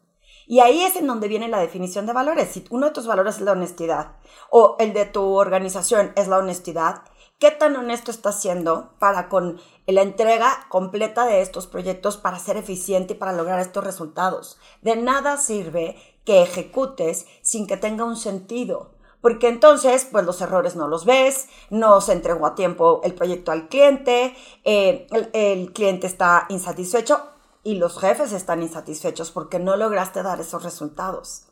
Y 0.49 0.61
ahí 0.61 0.81
es 0.81 0.95
en 0.95 1.05
donde 1.05 1.27
viene 1.27 1.47
la 1.47 1.59
definición 1.59 2.07
de 2.07 2.13
valores. 2.13 2.49
Si 2.49 2.65
uno 2.71 2.87
de 2.87 2.91
tus 2.91 3.05
valores 3.05 3.35
es 3.35 3.41
la 3.41 3.51
honestidad 3.51 4.13
o 4.49 4.77
el 4.79 4.93
de 4.93 5.05
tu 5.05 5.35
organización 5.35 6.11
es 6.15 6.27
la 6.27 6.39
honestidad, 6.39 7.03
¿qué 7.37 7.51
tan 7.51 7.75
honesto 7.75 8.09
estás 8.09 8.41
siendo 8.41 8.95
para 8.97 9.29
con 9.29 9.61
la 9.85 10.01
entrega 10.01 10.65
completa 10.69 11.27
de 11.27 11.41
estos 11.41 11.67
proyectos 11.67 12.17
para 12.17 12.39
ser 12.39 12.57
eficiente 12.57 13.13
y 13.13 13.17
para 13.17 13.33
lograr 13.33 13.59
estos 13.59 13.83
resultados? 13.83 14.57
De 14.81 14.95
nada 14.95 15.37
sirve 15.37 15.97
que 16.25 16.41
ejecutes 16.41 17.27
sin 17.43 17.67
que 17.67 17.77
tenga 17.77 18.03
un 18.03 18.17
sentido. 18.17 18.95
Porque 19.21 19.49
entonces, 19.49 20.07
pues 20.09 20.25
los 20.25 20.39
errores 20.41 20.75
no 20.75 20.87
los 20.87 21.05
ves, 21.05 21.49
no 21.69 21.99
se 21.99 22.13
entregó 22.13 22.45
a 22.45 22.55
tiempo 22.55 23.01
el 23.03 23.13
proyecto 23.13 23.51
al 23.51 23.67
cliente, 23.67 24.35
eh, 24.63 25.07
el 25.33 25.73
cliente 25.73 26.07
está 26.07 26.45
insatisfecho 26.49 27.21
y 27.63 27.75
los 27.75 27.99
jefes 27.99 28.31
están 28.31 28.61
insatisfechos 28.61 29.31
porque 29.31 29.59
no 29.59 29.75
lograste 29.75 30.23
dar 30.23 30.39
esos 30.39 30.63
resultados. 30.63 31.47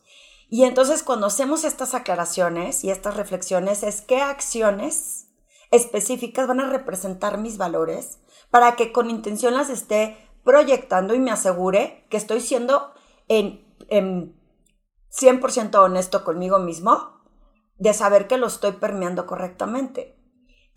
Y 0.50 0.64
entonces 0.64 1.04
cuando 1.04 1.28
hacemos 1.28 1.66
estas 1.66 1.94
aclaraciones 1.94 2.84
y 2.84 2.90
estas 2.90 3.18
reflexiones 3.18 3.84
es 3.84 4.02
qué 4.02 4.22
acciones 4.22 5.28
específicas 5.72 6.48
van 6.48 6.62
a 6.62 6.70
representar 6.70 7.38
mis 7.38 7.58
valores 7.58 8.20
para 8.50 8.78
que 8.78 8.94
con 8.94 9.10
intención 9.10 9.56
las 9.56 9.70
esté 9.70 10.18
proyectando 10.46 11.14
y 11.14 11.20
me 11.20 11.32
asegure 11.32 12.06
que 12.10 12.16
estoy 12.16 12.40
siendo 12.40 12.94
en, 13.28 13.66
en 13.90 14.40
100% 15.12 15.76
honesto 15.76 16.24
conmigo 16.24 16.60
mismo 16.60 17.17
de 17.78 17.94
saber 17.94 18.28
que 18.28 18.38
lo 18.38 18.48
estoy 18.48 18.74
permeando 18.74 19.26
correctamente. 19.26 20.18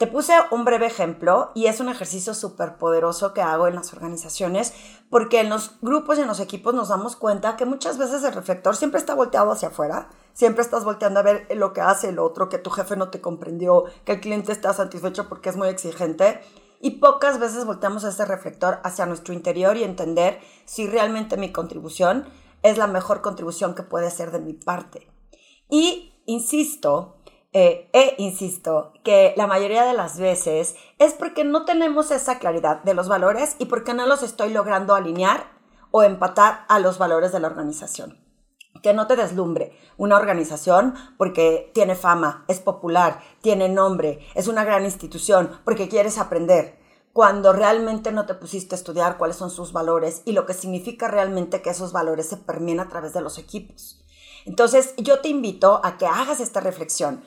Te 0.01 0.07
puse 0.07 0.33
un 0.51 0.65
breve 0.65 0.87
ejemplo 0.87 1.51
y 1.55 1.67
es 1.67 1.79
un 1.79 1.91
ejercicio 1.91 2.33
súper 2.33 2.79
poderoso 2.79 3.35
que 3.35 3.43
hago 3.43 3.67
en 3.67 3.75
las 3.75 3.93
organizaciones 3.93 4.73
porque 5.11 5.41
en 5.41 5.51
los 5.51 5.79
grupos 5.83 6.17
y 6.17 6.23
en 6.23 6.27
los 6.27 6.41
equipos 6.41 6.73
nos 6.73 6.89
damos 6.89 7.17
cuenta 7.17 7.59
que 7.59 7.67
muchas 7.67 7.99
veces 7.99 8.25
el 8.25 8.33
reflector 8.33 8.75
siempre 8.75 8.99
está 8.99 9.15
volteado 9.15 9.53
hacia 9.53 9.69
afuera, 9.69 10.09
siempre 10.33 10.63
estás 10.63 10.85
volteando 10.85 11.21
a 11.21 11.25
ver 11.25 11.47
lo 11.55 11.75
que 11.75 11.83
hace 11.83 12.09
el 12.09 12.19
otro, 12.19 12.49
que 12.49 12.57
tu 12.57 12.71
jefe 12.71 12.97
no 12.97 13.11
te 13.11 13.21
comprendió, 13.21 13.85
que 14.07 14.13
el 14.13 14.21
cliente 14.21 14.53
está 14.53 14.73
satisfecho 14.73 15.29
porque 15.29 15.51
es 15.51 15.57
muy 15.57 15.69
exigente 15.69 16.41
y 16.81 16.93
pocas 16.93 17.39
veces 17.39 17.67
volteamos 17.67 18.03
ese 18.05 18.25
reflector 18.25 18.81
hacia 18.85 19.05
nuestro 19.05 19.35
interior 19.35 19.77
y 19.77 19.85
entender 19.85 20.41
si 20.65 20.87
realmente 20.87 21.37
mi 21.37 21.53
contribución 21.53 22.27
es 22.63 22.79
la 22.79 22.87
mejor 22.87 23.21
contribución 23.21 23.75
que 23.75 23.83
puede 23.83 24.11
ser 24.11 24.31
de 24.31 24.41
mi 24.41 24.55
parte. 24.55 25.13
Y 25.69 26.10
insisto, 26.27 27.17
eh, 27.53 27.89
e 27.93 28.15
insisto 28.19 28.93
que 29.03 29.35
la 29.37 29.47
mayoría 29.47 29.85
de 29.85 29.95
las 29.95 30.19
veces 30.19 30.77
es 30.99 31.15
porque 31.15 31.45
no 31.45 31.65
tenemos 31.65 32.11
esa 32.11 32.39
claridad 32.39 32.83
de 32.85 32.95
los 32.95 33.09
valores 33.09 33.57
y 33.59 33.67
porque 33.67 33.93
no 33.93 34.07
los 34.07 34.23
estoy 34.23 34.53
logrando 34.53 34.95
alinear 34.95 35.51
o 35.91 36.03
empatar 36.03 36.65
a 36.69 36.79
los 36.79 36.99
valores 36.99 37.33
de 37.33 37.41
la 37.41 37.49
organización. 37.49 38.25
Que 38.83 38.95
no 38.95 39.07
te 39.07 39.17
deslumbre 39.17 39.77
una 39.97 40.17
organización 40.17 40.95
porque 41.19 41.71
tiene 41.75 41.95
fama, 41.95 42.45
es 42.49 42.61
popular, 42.61 43.21
tiene 43.43 43.69
nombre, 43.69 44.21
es 44.35 44.47
una 44.49 44.65
gran 44.65 44.85
institución, 44.85 45.51
porque 45.65 45.89
quieres 45.89 46.19
aprender, 46.19 46.79
cuando 47.13 47.53
realmente 47.53 48.13
no 48.13 48.27
te 48.27 48.35
pusiste 48.35 48.75
a 48.75 48.79
estudiar 48.79 49.19
cuáles 49.19 49.37
son 49.37 49.51
sus 49.51 49.73
valores 49.73 50.23
y 50.25 50.33
lo 50.33 50.47
que 50.47 50.55
significa 50.55 51.09
realmente 51.09 51.61
que 51.61 51.71
esos 51.71 51.93
valores 51.93 52.29
se 52.29 52.37
permeen 52.37 52.81
a 52.81 52.89
través 52.89 53.13
de 53.13 53.21
los 53.21 53.39
equipos. 53.39 54.05
Entonces, 54.45 54.95
yo 54.97 55.21
te 55.21 55.29
invito 55.29 55.81
a 55.85 55.99
que 55.99 56.07
hagas 56.07 56.41
esta 56.41 56.61
reflexión 56.61 57.23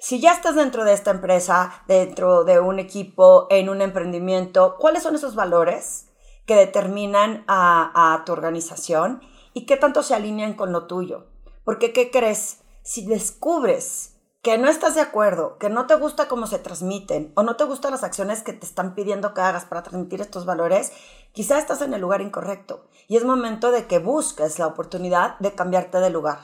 si 0.00 0.20
ya 0.20 0.32
estás 0.32 0.54
dentro 0.54 0.84
de 0.84 0.92
esta 0.92 1.10
empresa, 1.10 1.82
dentro 1.88 2.44
de 2.44 2.60
un 2.60 2.78
equipo, 2.78 3.48
en 3.50 3.68
un 3.68 3.82
emprendimiento, 3.82 4.76
¿cuáles 4.78 5.02
son 5.02 5.16
esos 5.16 5.34
valores 5.34 6.06
que 6.46 6.54
determinan 6.54 7.44
a, 7.48 8.22
tu 8.24 8.32
organización 8.32 9.20
y 9.54 9.66
qué 9.66 9.76
tanto 9.76 10.04
se 10.04 10.14
alinean 10.14 10.54
con 10.54 10.72
lo 10.72 10.86
tuyo? 10.86 11.26
Porque, 11.64 11.92
¿qué 11.92 12.12
crees? 12.12 12.60
Si 12.82 13.06
descubres 13.06 14.17
que 14.42 14.56
no 14.56 14.68
estás 14.68 14.94
de 14.94 15.00
acuerdo, 15.00 15.58
que 15.58 15.68
no 15.68 15.86
te 15.86 15.96
gusta 15.96 16.28
cómo 16.28 16.46
se 16.46 16.58
transmiten 16.58 17.32
o 17.34 17.42
no 17.42 17.56
te 17.56 17.64
gustan 17.64 17.90
las 17.90 18.04
acciones 18.04 18.42
que 18.42 18.52
te 18.52 18.66
están 18.66 18.94
pidiendo 18.94 19.34
que 19.34 19.40
hagas 19.40 19.64
para 19.64 19.82
transmitir 19.82 20.20
estos 20.20 20.46
valores, 20.46 20.92
quizá 21.32 21.58
estás 21.58 21.82
en 21.82 21.92
el 21.92 22.00
lugar 22.00 22.20
incorrecto 22.20 22.86
y 23.08 23.16
es 23.16 23.24
momento 23.24 23.70
de 23.70 23.86
que 23.86 23.98
busques 23.98 24.58
la 24.58 24.68
oportunidad 24.68 25.38
de 25.40 25.54
cambiarte 25.54 25.98
de 25.98 26.10
lugar. 26.10 26.38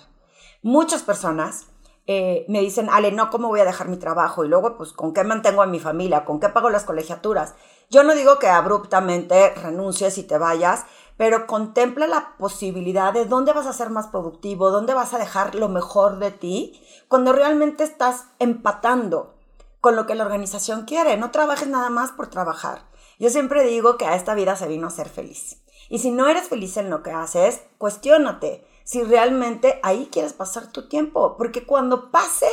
Muchas 0.62 1.02
personas 1.02 1.66
eh, 2.06 2.44
me 2.48 2.60
dicen, 2.60 2.88
Ale, 2.90 3.12
no, 3.12 3.30
¿cómo 3.30 3.48
voy 3.48 3.60
a 3.60 3.64
dejar 3.64 3.88
mi 3.88 3.96
trabajo? 3.96 4.44
Y 4.44 4.48
luego, 4.48 4.76
pues, 4.76 4.92
¿con 4.92 5.14
qué 5.14 5.24
mantengo 5.24 5.62
a 5.62 5.66
mi 5.66 5.80
familia? 5.80 6.24
¿Con 6.24 6.38
qué 6.38 6.50
pago 6.50 6.68
las 6.68 6.84
colegiaturas? 6.84 7.54
Yo 7.90 8.02
no 8.02 8.14
digo 8.14 8.38
que 8.38 8.48
abruptamente 8.48 9.54
renuncies 9.54 10.18
y 10.18 10.24
te 10.24 10.36
vayas, 10.36 10.84
pero 11.16 11.46
contempla 11.46 12.06
la 12.06 12.36
posibilidad 12.38 13.12
de 13.12 13.24
dónde 13.24 13.52
vas 13.52 13.66
a 13.66 13.72
ser 13.72 13.90
más 13.90 14.08
productivo, 14.08 14.70
dónde 14.70 14.94
vas 14.94 15.14
a 15.14 15.18
dejar 15.18 15.54
lo 15.54 15.68
mejor 15.68 16.18
de 16.18 16.30
ti, 16.30 16.80
cuando 17.08 17.32
realmente 17.32 17.84
estás 17.84 18.26
empatando 18.38 19.34
con 19.80 19.96
lo 19.96 20.06
que 20.06 20.14
la 20.14 20.24
organización 20.24 20.86
quiere. 20.86 21.16
No 21.16 21.30
trabajes 21.30 21.68
nada 21.68 21.90
más 21.90 22.10
por 22.12 22.28
trabajar. 22.28 22.86
Yo 23.18 23.30
siempre 23.30 23.64
digo 23.64 23.96
que 23.96 24.06
a 24.06 24.16
esta 24.16 24.34
vida 24.34 24.56
se 24.56 24.66
vino 24.66 24.86
a 24.86 24.90
ser 24.90 25.08
feliz. 25.08 25.62
Y 25.88 25.98
si 25.98 26.10
no 26.10 26.26
eres 26.26 26.48
feliz 26.48 26.76
en 26.76 26.90
lo 26.90 27.02
que 27.02 27.10
haces, 27.10 27.62
cuestiónate 27.78 28.66
si 28.84 29.02
realmente 29.02 29.80
ahí 29.82 30.08
quieres 30.10 30.32
pasar 30.32 30.68
tu 30.68 30.88
tiempo, 30.88 31.36
porque 31.36 31.66
cuando 31.66 32.10
pase 32.10 32.48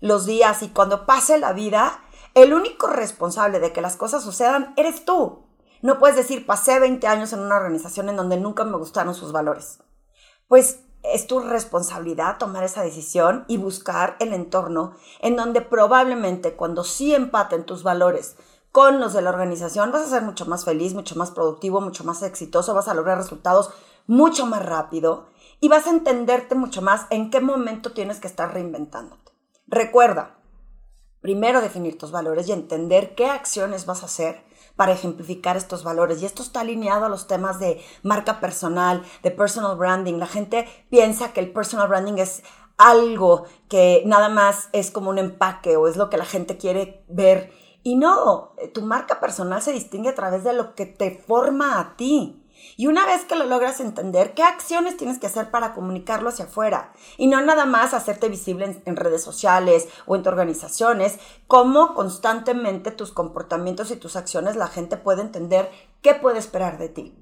los 0.00 0.26
días 0.26 0.62
y 0.62 0.68
cuando 0.68 1.06
pase 1.06 1.38
la 1.38 1.52
vida, 1.52 2.02
el 2.34 2.52
único 2.52 2.86
responsable 2.88 3.60
de 3.60 3.72
que 3.72 3.80
las 3.80 3.96
cosas 3.96 4.22
sucedan 4.22 4.74
eres 4.76 5.04
tú. 5.04 5.45
No 5.82 5.98
puedes 5.98 6.16
decir, 6.16 6.46
pasé 6.46 6.78
20 6.78 7.06
años 7.06 7.32
en 7.32 7.40
una 7.40 7.56
organización 7.56 8.08
en 8.08 8.16
donde 8.16 8.36
nunca 8.36 8.64
me 8.64 8.76
gustaron 8.76 9.14
sus 9.14 9.32
valores. 9.32 9.78
Pues 10.48 10.80
es 11.02 11.26
tu 11.26 11.40
responsabilidad 11.40 12.38
tomar 12.38 12.64
esa 12.64 12.82
decisión 12.82 13.44
y 13.48 13.58
buscar 13.58 14.16
el 14.20 14.32
entorno 14.32 14.94
en 15.20 15.36
donde 15.36 15.60
probablemente 15.60 16.54
cuando 16.54 16.84
sí 16.84 17.14
empaten 17.14 17.64
tus 17.64 17.82
valores 17.82 18.36
con 18.72 19.00
los 19.00 19.14
de 19.14 19.22
la 19.22 19.30
organización, 19.30 19.90
vas 19.90 20.02
a 20.02 20.10
ser 20.10 20.22
mucho 20.22 20.44
más 20.44 20.64
feliz, 20.64 20.92
mucho 20.92 21.16
más 21.16 21.30
productivo, 21.30 21.80
mucho 21.80 22.04
más 22.04 22.22
exitoso, 22.22 22.74
vas 22.74 22.88
a 22.88 22.94
lograr 22.94 23.16
resultados 23.16 23.70
mucho 24.06 24.46
más 24.46 24.64
rápido 24.64 25.28
y 25.60 25.68
vas 25.68 25.86
a 25.86 25.90
entenderte 25.90 26.54
mucho 26.54 26.82
más 26.82 27.06
en 27.10 27.30
qué 27.30 27.40
momento 27.40 27.92
tienes 27.92 28.20
que 28.20 28.26
estar 28.26 28.52
reinventándote. 28.52 29.32
Recuerda, 29.66 30.38
primero 31.20 31.60
definir 31.60 31.96
tus 31.96 32.10
valores 32.10 32.48
y 32.48 32.52
entender 32.52 33.14
qué 33.14 33.26
acciones 33.26 33.86
vas 33.86 34.02
a 34.02 34.06
hacer 34.06 34.44
para 34.76 34.92
ejemplificar 34.92 35.56
estos 35.56 35.82
valores. 35.82 36.22
Y 36.22 36.26
esto 36.26 36.42
está 36.42 36.60
alineado 36.60 37.06
a 37.06 37.08
los 37.08 37.26
temas 37.26 37.58
de 37.58 37.82
marca 38.02 38.40
personal, 38.40 39.02
de 39.22 39.30
personal 39.30 39.76
branding. 39.76 40.18
La 40.18 40.26
gente 40.26 40.68
piensa 40.90 41.32
que 41.32 41.40
el 41.40 41.52
personal 41.52 41.88
branding 41.88 42.18
es 42.18 42.42
algo 42.76 43.46
que 43.68 44.02
nada 44.06 44.28
más 44.28 44.68
es 44.72 44.90
como 44.90 45.10
un 45.10 45.18
empaque 45.18 45.76
o 45.76 45.88
es 45.88 45.96
lo 45.96 46.10
que 46.10 46.18
la 46.18 46.26
gente 46.26 46.58
quiere 46.58 47.04
ver. 47.08 47.52
Y 47.82 47.96
no, 47.96 48.52
tu 48.74 48.82
marca 48.82 49.20
personal 49.20 49.62
se 49.62 49.72
distingue 49.72 50.10
a 50.10 50.14
través 50.14 50.44
de 50.44 50.52
lo 50.52 50.74
que 50.74 50.86
te 50.86 51.22
forma 51.26 51.80
a 51.80 51.96
ti. 51.96 52.42
Y 52.76 52.86
una 52.88 53.06
vez 53.06 53.24
que 53.24 53.36
lo 53.36 53.46
logras 53.46 53.80
entender, 53.80 54.34
¿qué 54.34 54.42
acciones 54.42 54.96
tienes 54.96 55.18
que 55.18 55.26
hacer 55.26 55.50
para 55.50 55.72
comunicarlo 55.72 56.28
hacia 56.28 56.44
afuera? 56.44 56.92
Y 57.16 57.26
no 57.26 57.40
nada 57.40 57.64
más 57.64 57.94
hacerte 57.94 58.28
visible 58.28 58.82
en, 58.84 58.96
redes 58.96 59.22
sociales 59.22 59.88
o 60.06 60.14
en 60.14 60.22
tus 60.22 60.32
organizaciones, 60.32 61.18
cómo 61.46 61.94
constantemente 61.94 62.90
tus 62.90 63.12
comportamientos 63.12 63.90
y 63.90 63.96
tus 63.96 64.16
acciones 64.16 64.56
la 64.56 64.68
gente 64.68 64.96
puede 64.96 65.22
entender 65.22 65.70
qué 66.02 66.14
puede 66.14 66.38
esperar 66.38 66.78
de 66.78 66.88
ti. 66.88 67.14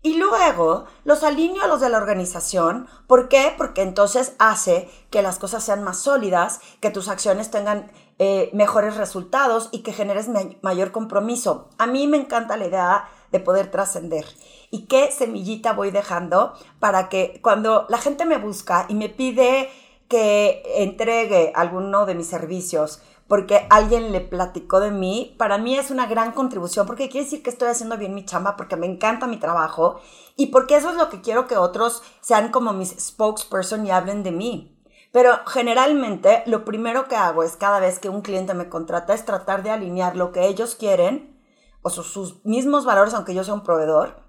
Y 0.00 0.14
luego 0.14 0.84
los 1.04 1.24
alineo 1.24 1.64
a 1.64 1.66
los 1.66 1.80
de 1.80 1.88
la 1.88 1.98
organización. 1.98 2.86
¿Por 3.08 3.28
qué? 3.28 3.52
Porque 3.56 3.82
entonces 3.82 4.34
hace 4.38 4.88
que 5.10 5.22
las 5.22 5.40
cosas 5.40 5.64
sean 5.64 5.82
más 5.82 5.98
sólidas, 5.98 6.60
que 6.80 6.90
tus 6.90 7.08
acciones 7.08 7.50
tengan 7.50 7.90
eh, 8.18 8.50
mejores 8.52 8.96
resultados 8.96 9.68
y 9.72 9.80
que 9.80 9.92
generes 9.92 10.28
mayor 10.62 10.92
compromiso. 10.92 11.70
A 11.78 11.86
mí 11.86 12.06
me 12.06 12.16
encanta 12.16 12.56
la 12.56 12.66
idea 12.66 13.08
de 13.32 13.40
poder 13.40 13.70
trascender 13.70 14.24
y 14.70 14.86
qué 14.86 15.10
semillita 15.10 15.72
voy 15.72 15.90
dejando 15.90 16.54
para 16.78 17.08
que 17.08 17.40
cuando 17.42 17.86
la 17.88 17.98
gente 17.98 18.24
me 18.24 18.38
busca 18.38 18.86
y 18.88 18.94
me 18.94 19.08
pide 19.08 19.70
que 20.08 20.62
entregue 20.76 21.52
alguno 21.54 22.06
de 22.06 22.14
mis 22.14 22.26
servicios 22.26 23.02
porque 23.28 23.66
alguien 23.68 24.10
le 24.10 24.22
platicó 24.22 24.80
de 24.80 24.90
mí, 24.90 25.34
para 25.38 25.58
mí 25.58 25.76
es 25.76 25.90
una 25.90 26.06
gran 26.06 26.32
contribución 26.32 26.86
porque 26.86 27.10
quiere 27.10 27.26
decir 27.26 27.42
que 27.42 27.50
estoy 27.50 27.68
haciendo 27.68 27.98
bien 27.98 28.14
mi 28.14 28.24
chamba, 28.24 28.56
porque 28.56 28.76
me 28.76 28.86
encanta 28.86 29.26
mi 29.26 29.36
trabajo 29.36 30.00
y 30.34 30.46
porque 30.46 30.76
eso 30.76 30.90
es 30.90 30.96
lo 30.96 31.10
que 31.10 31.20
quiero 31.20 31.46
que 31.46 31.58
otros 31.58 32.02
sean 32.22 32.50
como 32.50 32.72
mis 32.72 32.90
spokesperson 32.98 33.86
y 33.86 33.90
hablen 33.90 34.22
de 34.22 34.32
mí. 34.32 34.74
Pero 35.12 35.40
generalmente 35.46 36.42
lo 36.46 36.64
primero 36.64 37.06
que 37.06 37.16
hago 37.16 37.42
es 37.42 37.56
cada 37.56 37.80
vez 37.80 37.98
que 37.98 38.08
un 38.08 38.22
cliente 38.22 38.54
me 38.54 38.70
contrata 38.70 39.14
es 39.14 39.24
tratar 39.26 39.62
de 39.62 39.70
alinear 39.70 40.16
lo 40.16 40.32
que 40.32 40.46
ellos 40.46 40.74
quieren 40.74 41.38
o 41.82 41.90
sus 41.90 42.44
mismos 42.44 42.86
valores, 42.86 43.14
aunque 43.14 43.34
yo 43.34 43.44
sea 43.44 43.54
un 43.54 43.62
proveedor, 43.62 44.27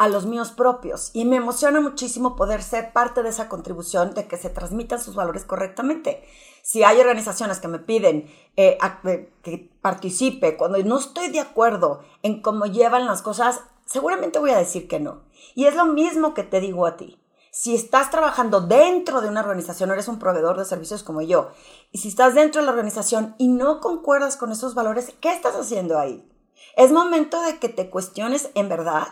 a 0.00 0.08
los 0.08 0.24
míos 0.24 0.50
propios 0.50 1.10
y 1.12 1.26
me 1.26 1.36
emociona 1.36 1.78
muchísimo 1.78 2.34
poder 2.34 2.62
ser 2.62 2.94
parte 2.94 3.22
de 3.22 3.28
esa 3.28 3.50
contribución 3.50 4.14
de 4.14 4.26
que 4.26 4.38
se 4.38 4.48
transmitan 4.48 4.98
sus 4.98 5.14
valores 5.14 5.44
correctamente. 5.44 6.24
Si 6.62 6.82
hay 6.82 6.98
organizaciones 6.98 7.60
que 7.60 7.68
me 7.68 7.80
piden 7.80 8.32
eh, 8.56 8.78
eh, 9.04 9.30
que 9.42 9.70
participe 9.82 10.56
cuando 10.56 10.78
no 10.78 10.98
estoy 10.98 11.28
de 11.28 11.40
acuerdo 11.40 12.00
en 12.22 12.40
cómo 12.40 12.64
llevan 12.64 13.04
las 13.04 13.20
cosas, 13.20 13.60
seguramente 13.84 14.38
voy 14.38 14.52
a 14.52 14.58
decir 14.58 14.88
que 14.88 15.00
no. 15.00 15.20
Y 15.54 15.66
es 15.66 15.76
lo 15.76 15.84
mismo 15.84 16.32
que 16.32 16.44
te 16.44 16.60
digo 16.60 16.86
a 16.86 16.96
ti. 16.96 17.20
Si 17.50 17.74
estás 17.74 18.10
trabajando 18.10 18.62
dentro 18.62 19.20
de 19.20 19.28
una 19.28 19.40
organización, 19.40 19.90
eres 19.90 20.08
un 20.08 20.18
proveedor 20.18 20.56
de 20.56 20.64
servicios 20.64 21.02
como 21.02 21.20
yo, 21.20 21.50
y 21.92 21.98
si 21.98 22.08
estás 22.08 22.32
dentro 22.32 22.62
de 22.62 22.64
la 22.64 22.72
organización 22.72 23.34
y 23.36 23.48
no 23.48 23.80
concuerdas 23.80 24.38
con 24.38 24.50
esos 24.50 24.74
valores, 24.74 25.12
¿qué 25.20 25.30
estás 25.30 25.56
haciendo 25.56 25.98
ahí? 25.98 26.26
Es 26.74 26.90
momento 26.90 27.42
de 27.42 27.58
que 27.58 27.68
te 27.68 27.90
cuestiones 27.90 28.50
en 28.54 28.70
verdad 28.70 29.08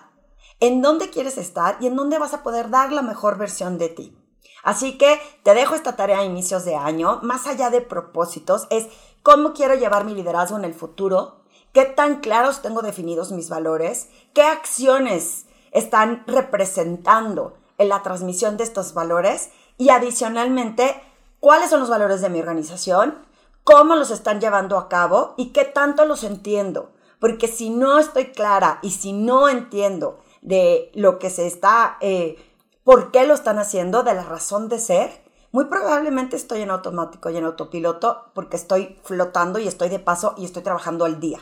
en 0.61 0.83
dónde 0.83 1.11
quieres 1.11 1.39
estar 1.39 1.77
y 1.81 1.87
en 1.87 1.97
dónde 1.97 2.19
vas 2.19 2.35
a 2.35 2.43
poder 2.43 2.71
dar 2.71 2.93
la 2.93 3.03
mejor 3.03 3.39
versión 3.39 3.79
de 3.79 3.89
ti. 3.89 4.17
Así 4.63 4.99
que 4.99 5.21
te 5.45 5.55
dejo 5.55 5.75
esta 5.75 5.97
tarea 5.97 6.19
a 6.19 6.25
inicios 6.25 6.65
de 6.65 6.75
año, 6.75 7.21
más 7.23 7.47
allá 7.47 7.71
de 7.71 7.81
propósitos, 7.81 8.67
es 8.71 8.87
cómo 9.23 9.53
quiero 9.53 9.75
llevar 9.75 10.05
mi 10.05 10.15
liderazgo 10.15 10.57
en 10.57 10.65
el 10.65 10.75
futuro, 10.75 11.37
qué 11.73 11.85
tan 11.85 12.21
claros 12.21 12.61
tengo 12.61 12.83
definidos 12.83 13.31
mis 13.31 13.49
valores, 13.49 14.09
qué 14.35 14.43
acciones 14.43 15.47
están 15.71 16.25
representando 16.27 17.57
en 17.79 17.89
la 17.89 18.03
transmisión 18.03 18.57
de 18.57 18.65
estos 18.65 18.95
valores 18.95 19.51
y 19.77 19.91
adicionalmente, 19.91 21.01
cuáles 21.39 21.71
son 21.71 21.81
los 21.81 21.89
valores 21.89 22.21
de 22.21 22.31
mi 22.31 22.41
organización, 22.41 23.17
cómo 23.63 23.95
los 23.95 24.11
están 24.11 24.41
llevando 24.41 24.77
a 24.77 24.89
cabo 24.89 25.35
y 25.37 25.51
qué 25.53 25.65
tanto 25.65 26.05
los 26.05 26.25
entiendo. 26.25 26.91
Porque 27.21 27.49
si 27.49 27.71
no 27.71 27.99
estoy 27.99 28.33
clara 28.33 28.79
y 28.83 28.91
si 28.91 29.13
no 29.13 29.49
entiendo 29.49 30.21
de 30.43 30.91
lo 30.95 31.19
que 31.19 31.31
se 31.31 31.47
está, 31.47 31.97
eh, 32.01 32.37
por 32.85 33.11
qué 33.11 33.27
lo 33.27 33.35
están 33.35 33.59
haciendo, 33.59 34.03
de 34.03 34.15
la 34.15 34.25
razón 34.25 34.69
de 34.69 34.79
ser, 34.79 35.11
muy 35.51 35.65
probablemente 35.67 36.37
estoy 36.37 36.61
en 36.61 36.71
automático 36.71 37.31
y 37.31 37.37
en 37.37 37.45
autopiloto 37.45 38.31
porque 38.35 38.57
estoy 38.57 38.99
flotando 39.03 39.59
y 39.59 39.67
estoy 39.67 39.89
de 39.89 39.99
paso 39.99 40.35
y 40.37 40.45
estoy 40.45 40.63
trabajando 40.63 41.05
al 41.05 41.21
día. 41.21 41.39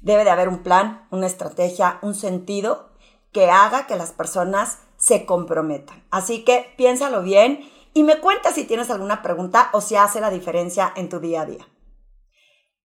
Debe 0.00 0.24
de 0.24 0.30
haber 0.30 0.48
un 0.48 0.62
plan, 0.62 1.06
una 1.10 1.26
estrategia, 1.26 1.98
un 2.02 2.14
sentido 2.14 2.90
que 3.32 3.50
haga 3.50 3.86
que 3.86 3.96
las 3.96 4.12
personas 4.12 4.78
se 4.96 5.24
comprometan. 5.24 6.04
Así 6.10 6.44
que 6.44 6.74
piénsalo 6.76 7.22
bien 7.22 7.60
y 7.94 8.02
me 8.04 8.20
cuenta 8.20 8.52
si 8.52 8.64
tienes 8.64 8.90
alguna 8.90 9.22
pregunta 9.22 9.70
o 9.72 9.80
si 9.80 9.96
hace 9.96 10.20
la 10.20 10.30
diferencia 10.30 10.92
en 10.94 11.08
tu 11.08 11.20
día 11.20 11.42
a 11.42 11.46
día. 11.46 11.66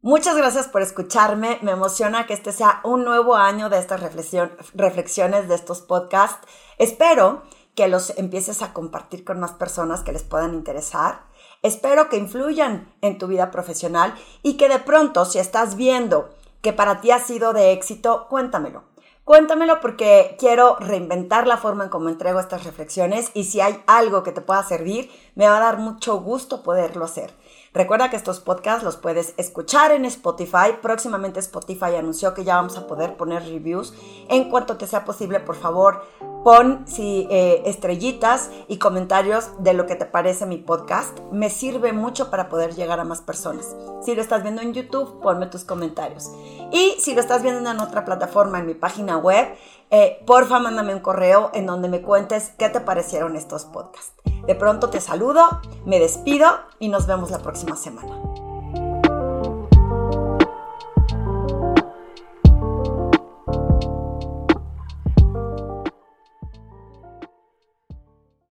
Muchas 0.05 0.37
gracias 0.37 0.67
por 0.67 0.83
escucharme. 0.83 1.57
Me 1.63 1.71
emociona 1.71 2.27
que 2.27 2.35
este 2.35 2.51
sea 2.51 2.79
un 2.83 3.03
nuevo 3.03 3.37
año 3.37 3.69
de 3.69 3.79
estas 3.79 4.01
reflexiones, 4.01 5.47
de 5.47 5.55
estos 5.55 5.81
podcasts. 5.81 6.47
Espero 6.77 7.41
que 7.73 7.87
los 7.87 8.15
empieces 8.15 8.61
a 8.61 8.71
compartir 8.71 9.23
con 9.23 9.39
más 9.39 9.53
personas 9.53 10.03
que 10.03 10.11
les 10.11 10.21
puedan 10.21 10.53
interesar. 10.53 11.23
Espero 11.63 12.07
que 12.07 12.17
influyan 12.17 12.93
en 13.01 13.17
tu 13.17 13.25
vida 13.25 13.49
profesional 13.49 14.13
y 14.43 14.57
que 14.57 14.69
de 14.69 14.77
pronto, 14.77 15.25
si 15.25 15.39
estás 15.39 15.75
viendo 15.75 16.29
que 16.61 16.71
para 16.71 17.01
ti 17.01 17.09
ha 17.09 17.17
sido 17.17 17.51
de 17.53 17.71
éxito, 17.71 18.27
cuéntamelo. 18.29 18.83
Cuéntamelo 19.23 19.79
porque 19.79 20.35
quiero 20.37 20.75
reinventar 20.75 21.47
la 21.47 21.57
forma 21.57 21.85
en 21.85 21.89
cómo 21.89 22.09
entrego 22.09 22.39
estas 22.39 22.63
reflexiones 22.63 23.31
y 23.33 23.45
si 23.45 23.59
hay 23.59 23.83
algo 23.87 24.21
que 24.21 24.31
te 24.31 24.41
pueda 24.41 24.61
servir, 24.61 25.09
me 25.33 25.47
va 25.47 25.57
a 25.57 25.61
dar 25.61 25.79
mucho 25.79 26.19
gusto 26.19 26.61
poderlo 26.61 27.05
hacer. 27.05 27.33
Recuerda 27.75 28.09
que 28.09 28.15
estos 28.15 28.39
podcasts 28.39 28.85
los 28.85 28.95
puedes 28.95 29.33
escuchar 29.35 29.91
en 29.91 30.05
Spotify. 30.05 30.77
Próximamente 30.81 31.41
Spotify 31.41 31.95
anunció 31.99 32.33
que 32.33 32.45
ya 32.45 32.55
vamos 32.55 32.77
a 32.77 32.87
poder 32.87 33.17
poner 33.17 33.43
reviews. 33.43 33.93
En 34.29 34.49
cuanto 34.49 34.77
te 34.77 34.87
sea 34.87 35.03
posible, 35.03 35.41
por 35.41 35.57
favor, 35.57 36.05
pon 36.45 36.85
eh, 36.97 37.63
estrellitas 37.65 38.49
y 38.69 38.77
comentarios 38.77 39.49
de 39.59 39.73
lo 39.73 39.87
que 39.87 39.95
te 39.95 40.05
parece 40.05 40.45
mi 40.45 40.55
podcast. 40.55 41.19
Me 41.33 41.49
sirve 41.49 41.91
mucho 41.91 42.31
para 42.31 42.47
poder 42.47 42.75
llegar 42.75 43.01
a 43.01 43.03
más 43.03 43.19
personas. 43.19 43.75
Si 44.05 44.15
lo 44.15 44.21
estás 44.21 44.41
viendo 44.41 44.61
en 44.61 44.73
YouTube, 44.73 45.19
ponme 45.21 45.47
tus 45.47 45.65
comentarios. 45.65 46.31
Y 46.71 46.95
si 46.99 47.13
lo 47.13 47.19
estás 47.19 47.43
viendo 47.43 47.69
en 47.69 47.79
otra 47.81 48.05
plataforma, 48.05 48.59
en 48.59 48.67
mi 48.67 48.73
página 48.73 49.17
web, 49.17 49.53
eh, 49.91 50.23
porfa, 50.25 50.59
mándame 50.59 50.93
un 50.93 51.01
correo 51.01 51.51
en 51.53 51.65
donde 51.65 51.87
me 51.87 52.01
cuentes 52.01 52.53
qué 52.57 52.69
te 52.69 52.79
parecieron 52.79 53.35
estos 53.35 53.65
podcasts. 53.65 54.13
De 54.47 54.55
pronto 54.55 54.89
te 54.89 55.01
saludo, 55.01 55.61
me 55.85 55.99
despido 55.99 56.47
y 56.79 56.89
nos 56.89 57.07
vemos 57.07 57.31
la 57.31 57.39
próxima 57.39 57.75
semana. 57.75 58.44